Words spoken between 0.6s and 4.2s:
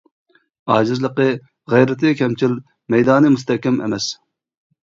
ئاجىزلىقى: غەيرىتى كەمچىل، مەيدانى مۇستەھكەم ئەمەس.